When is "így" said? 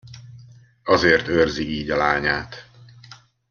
1.69-1.89